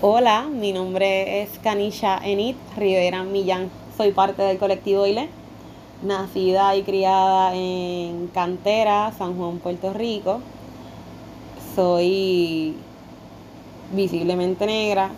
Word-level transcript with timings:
Hola, 0.00 0.46
mi 0.48 0.72
nombre 0.72 1.42
es 1.42 1.58
Kanisha 1.58 2.20
Enid 2.22 2.54
Rivera 2.76 3.24
Millán. 3.24 3.68
Soy 3.96 4.12
parte 4.12 4.42
del 4.42 4.56
colectivo 4.56 5.04
ILE, 5.04 5.28
nacida 6.04 6.76
y 6.76 6.84
criada 6.84 7.52
en 7.56 8.28
Cantera, 8.28 9.12
San 9.18 9.36
Juan, 9.36 9.58
Puerto 9.58 9.92
Rico. 9.92 10.38
Soy 11.74 12.76
visiblemente 13.92 14.66
negra 14.66 15.10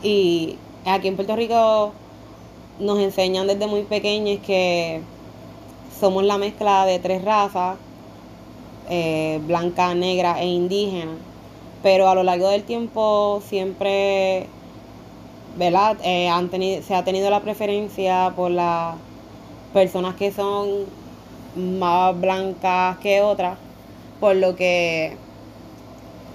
y 0.00 0.58
aquí 0.84 1.08
en 1.08 1.16
Puerto 1.16 1.34
Rico 1.34 1.92
nos 2.78 3.00
enseñan 3.00 3.48
desde 3.48 3.66
muy 3.66 3.82
pequeños 3.82 4.38
que 4.46 5.00
somos 5.98 6.22
la 6.22 6.38
mezcla 6.38 6.86
de 6.86 7.00
tres 7.00 7.24
razas, 7.24 7.78
eh, 8.88 9.40
blanca, 9.44 9.92
negra 9.96 10.40
e 10.40 10.46
indígena 10.46 11.16
pero 11.86 12.08
a 12.08 12.16
lo 12.16 12.24
largo 12.24 12.48
del 12.48 12.64
tiempo 12.64 13.40
siempre, 13.46 14.48
¿verdad? 15.56 15.96
Eh, 16.02 16.28
han 16.28 16.50
se 16.50 16.94
ha 16.96 17.04
tenido 17.04 17.30
la 17.30 17.42
preferencia 17.42 18.32
por 18.34 18.50
las 18.50 18.96
personas 19.72 20.16
que 20.16 20.32
son 20.32 20.86
más 21.54 22.20
blancas 22.20 22.98
que 22.98 23.22
otras, 23.22 23.56
por 24.18 24.34
lo 24.34 24.56
que 24.56 25.16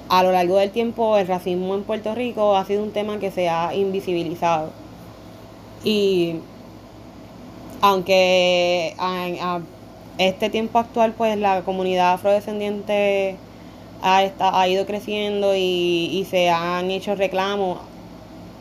a 0.07 0.23
lo 0.23 0.31
largo 0.31 0.55
del 0.55 0.71
tiempo 0.71 1.17
el 1.17 1.27
racismo 1.27 1.75
en 1.75 1.83
Puerto 1.83 2.15
Rico 2.15 2.55
ha 2.55 2.63
sido 2.63 2.81
un 2.81 2.91
tema 2.91 3.19
que 3.19 3.29
se 3.29 3.49
ha 3.49 3.75
invisibilizado. 3.75 4.69
Y 5.83 6.35
aunque 7.81 8.95
a, 8.97 9.59
este 10.17 10.49
tiempo 10.49 10.79
actual 10.79 11.11
pues 11.11 11.37
la 11.37 11.63
comunidad 11.63 12.13
afrodescendiente 12.13 13.35
ha, 14.01 14.31
ha 14.39 14.67
ido 14.67 14.85
creciendo 14.85 15.53
y, 15.55 16.25
se 16.29 16.49
han 16.49 16.91
hecho 16.91 17.15
reclamos. 17.15 17.79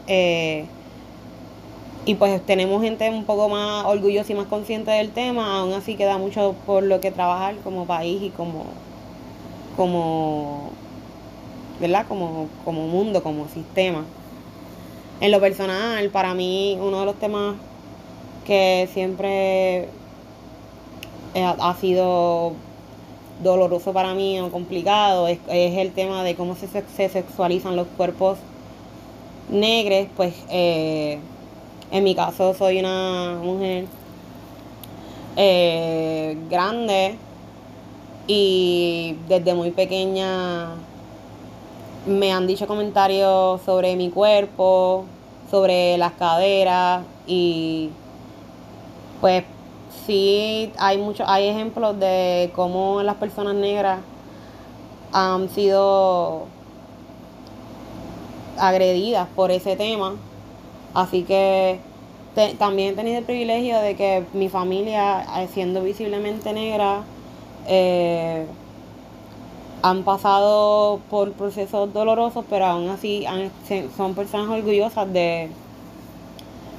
Eh, 0.07 0.65
y 2.07 2.15
pues 2.15 2.45
tenemos 2.45 2.83
gente 2.83 3.09
un 3.11 3.25
poco 3.25 3.49
más 3.49 3.85
orgullosa 3.85 4.33
y 4.33 4.35
más 4.35 4.47
consciente 4.47 4.91
del 4.91 5.11
tema, 5.11 5.59
aún 5.59 5.75
así 5.75 5.97
queda 5.97 6.17
mucho 6.19 6.55
por 6.67 6.83
lo 6.83 7.01
que 7.01 7.11
trabajar 7.11 7.57
como 7.63 7.87
país 7.87 8.23
y 8.23 8.31
como, 8.31 8.65
como, 9.77 10.71
¿verdad? 11.79 12.07
Como, 12.09 12.49
como 12.65 12.87
mundo, 12.89 13.23
como 13.23 13.49
sistema. 13.49 14.05
En 15.21 15.31
lo 15.31 15.41
personal, 15.41 16.09
para 16.09 16.35
mí, 16.35 16.79
uno 16.81 17.01
de 17.01 17.07
los 17.07 17.19
temas 17.19 17.55
que 18.47 18.89
siempre 18.93 19.89
ha 21.35 21.75
sido 21.75 22.55
doloroso 23.43 23.93
para 23.93 24.15
mí 24.15 24.39
o 24.41 24.51
complicado 24.51 25.29
es, 25.29 25.39
el 25.49 25.93
tema 25.93 26.23
de 26.23 26.35
cómo 26.35 26.55
se, 26.55 26.69
sexualizan 27.09 27.77
los 27.77 27.87
cuerpos 27.97 28.39
negros, 29.49 30.09
pues 30.17 30.35
eh, 30.51 31.19
en 31.91 32.05
mi 32.05 32.15
caso 32.15 32.55
soy 32.55 32.79
una 32.79 33.39
mujer 33.43 33.87
eh, 35.37 36.37
grande 36.49 37.17
y 38.27 39.17
desde 39.29 39.55
muy 39.55 39.71
pequeña 39.71 40.69
me 42.07 42.33
han 42.33 42.47
dicho 42.47 42.67
comentarios 42.67 43.61
sobre 43.63 43.97
mi 43.97 44.11
cuerpo, 44.11 45.05
sobre 45.51 45.99
las 45.99 46.13
caderas 46.13 47.03
y 47.27 47.91
pues 49.21 49.45
sí 50.07 50.73
hay 50.79 50.99
muchos, 50.99 51.27
hay 51.29 51.49
ejemplos 51.49 51.99
de 51.99 52.51
cómo 52.55 53.03
las 53.03 53.17
personas 53.17 53.55
negras 53.55 54.01
han 55.13 55.49
sido 55.51 56.47
agredidas 58.59 59.29
por 59.35 59.51
ese 59.51 59.77
tema. 59.77 60.15
Así 60.95 61.23
que 61.23 61.81
también 62.59 62.95
he 62.95 62.97
tenido 62.97 63.19
el 63.19 63.25
privilegio 63.25 63.79
de 63.81 63.97
que 63.97 64.25
mi 64.33 64.49
familia, 64.49 65.25
eh, 65.39 65.49
siendo 65.53 65.83
visiblemente 65.83 66.53
negra, 66.53 67.03
eh, 67.67 68.47
han 69.83 70.03
pasado 70.03 71.01
por 71.11 71.33
procesos 71.33 71.93
dolorosos, 71.93 72.45
pero 72.51 72.67
aún 72.67 72.89
así 72.91 73.25
son 73.97 74.15
personas 74.15 74.49
orgullosas 74.51 75.11
de, 75.13 75.49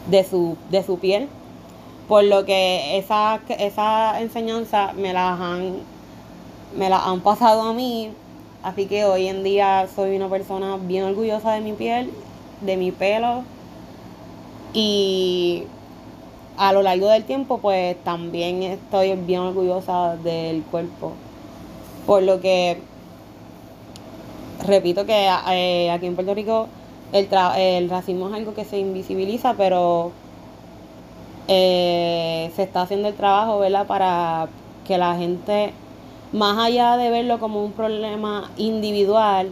de, 0.09 0.23
su, 0.23 0.55
de 0.69 0.83
su 0.83 0.99
piel 0.99 1.27
por 2.11 2.25
lo 2.25 2.43
que 2.43 2.97
esa, 2.97 3.39
esa 3.57 4.19
enseñanza 4.19 4.91
me 4.97 5.13
las 5.13 5.39
han 5.39 5.77
me 6.77 6.89
la 6.89 7.05
han 7.05 7.21
pasado 7.21 7.61
a 7.61 7.73
mí. 7.73 8.11
Así 8.63 8.85
que 8.87 9.05
hoy 9.05 9.27
en 9.27 9.45
día 9.45 9.87
soy 9.95 10.17
una 10.17 10.27
persona 10.27 10.75
bien 10.75 11.05
orgullosa 11.05 11.53
de 11.53 11.61
mi 11.61 11.71
piel 11.71 12.11
de 12.59 12.75
mi 12.75 12.91
pelo. 12.91 13.43
Y 14.73 15.63
a 16.57 16.73
lo 16.73 16.81
largo 16.81 17.07
del 17.07 17.23
tiempo 17.23 17.59
pues 17.59 17.95
también 18.03 18.61
estoy 18.61 19.15
bien 19.15 19.39
orgullosa 19.39 20.17
del 20.17 20.63
cuerpo. 20.63 21.13
Por 22.05 22.23
lo 22.23 22.41
que 22.41 22.81
repito 24.67 25.05
que 25.05 25.29
eh, 25.49 25.89
aquí 25.89 26.07
en 26.07 26.15
Puerto 26.15 26.33
Rico 26.33 26.67
el, 27.13 27.29
el 27.55 27.89
racismo 27.89 28.27
es 28.27 28.33
algo 28.33 28.53
que 28.53 28.65
se 28.65 28.79
invisibiliza 28.79 29.53
pero 29.53 30.11
eh, 31.53 32.49
se 32.55 32.63
está 32.63 32.83
haciendo 32.83 33.09
el 33.09 33.13
trabajo, 33.13 33.59
¿verdad? 33.59 33.85
Para 33.85 34.47
que 34.87 34.97
la 34.97 35.17
gente, 35.17 35.73
más 36.31 36.57
allá 36.57 36.95
de 36.95 37.09
verlo 37.09 37.39
como 37.39 37.61
un 37.61 37.73
problema 37.73 38.49
individual, 38.55 39.51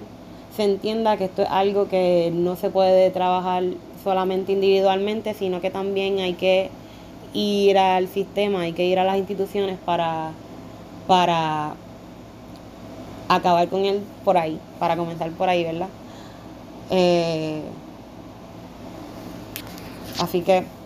se 0.55 0.63
entienda 0.63 1.17
que 1.17 1.25
esto 1.25 1.41
es 1.41 1.49
algo 1.49 1.89
que 1.89 2.31
no 2.33 2.55
se 2.55 2.69
puede 2.69 3.09
trabajar 3.09 3.63
solamente 4.01 4.53
individualmente, 4.53 5.33
sino 5.33 5.59
que 5.59 5.71
también 5.71 6.19
hay 6.19 6.35
que 6.35 6.69
ir 7.33 7.77
al 7.77 8.07
sistema, 8.07 8.61
hay 8.61 8.71
que 8.71 8.85
ir 8.85 8.97
a 8.97 9.03
las 9.03 9.17
instituciones 9.17 9.77
para, 9.85 10.31
para 11.05 11.73
acabar 13.27 13.67
con 13.67 13.83
él 13.83 14.01
por 14.23 14.37
ahí, 14.37 14.57
para 14.79 14.95
comenzar 14.95 15.31
por 15.31 15.49
ahí, 15.49 15.65
¿verdad? 15.65 15.89
Eh, 16.91 17.61
así 20.17 20.41
que 20.43 20.78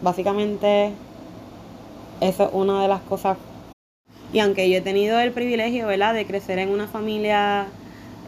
Básicamente, 0.00 0.92
eso 2.20 2.44
es 2.44 2.50
una 2.52 2.82
de 2.82 2.88
las 2.88 3.00
cosas. 3.00 3.36
Y 4.32 4.38
aunque 4.38 4.70
yo 4.70 4.76
he 4.76 4.80
tenido 4.80 5.18
el 5.18 5.32
privilegio, 5.32 5.88
¿verdad?, 5.88 6.14
de 6.14 6.24
crecer 6.24 6.60
en 6.60 6.68
una 6.68 6.86
familia 6.86 7.66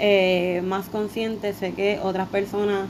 eh, 0.00 0.62
más 0.64 0.88
consciente, 0.88 1.52
sé 1.52 1.72
que 1.72 2.00
otras 2.02 2.28
personas 2.28 2.88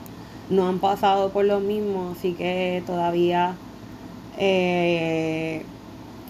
no 0.48 0.66
han 0.66 0.78
pasado 0.78 1.30
por 1.30 1.44
lo 1.44 1.60
mismo, 1.60 2.14
así 2.16 2.32
que 2.32 2.82
todavía 2.86 3.54
eh, 4.38 5.62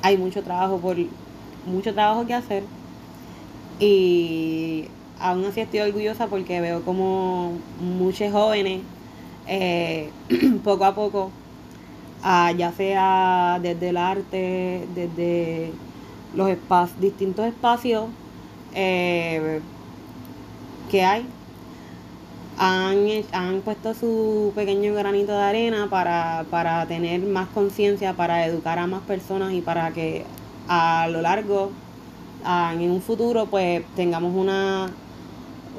hay 0.02 0.16
mucho 0.16 0.42
trabajo 0.42 0.78
por 0.78 0.96
mucho 1.66 1.94
trabajo 1.94 2.26
que 2.26 2.34
hacer. 2.34 2.64
Y 3.78 4.86
aún 5.20 5.44
así 5.44 5.60
estoy 5.60 5.80
orgullosa 5.80 6.26
porque 6.26 6.60
veo 6.60 6.82
como 6.82 7.52
muchos 7.80 8.32
jóvenes 8.32 8.80
eh, 9.46 10.10
poco 10.64 10.84
a 10.84 10.94
poco 10.94 11.30
ya 12.22 12.72
sea 12.76 13.58
desde 13.62 13.88
el 13.90 13.96
arte, 13.96 14.86
desde 14.94 15.72
los 16.34 16.48
espacios, 16.48 17.00
distintos 17.00 17.46
espacios 17.46 18.06
eh, 18.74 19.60
que 20.90 21.02
hay, 21.02 21.26
han, 22.58 23.06
han, 23.32 23.60
puesto 23.62 23.94
su 23.94 24.52
pequeño 24.54 24.94
granito 24.94 25.32
de 25.32 25.42
arena 25.42 25.88
para, 25.88 26.44
para 26.50 26.86
tener 26.86 27.22
más 27.22 27.48
conciencia, 27.48 28.12
para 28.12 28.44
educar 28.46 28.78
a 28.78 28.86
más 28.86 29.02
personas 29.02 29.52
y 29.52 29.60
para 29.60 29.92
que 29.92 30.24
a 30.68 31.08
lo 31.10 31.22
largo, 31.22 31.70
en 32.44 32.90
un 32.90 33.02
futuro, 33.02 33.46
pues 33.46 33.82
tengamos 33.96 34.34
una, 34.34 34.90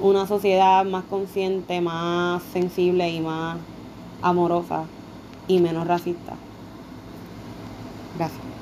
una 0.01 0.27
sociedad 0.27 0.83
más 0.85 1.03
consciente, 1.05 1.81
más 1.81 2.41
sensible 2.51 3.09
y 3.09 3.21
más 3.21 3.57
amorosa 4.21 4.85
y 5.55 5.59
menos 5.59 5.87
racista. 5.87 6.33
Gracias. 8.17 8.60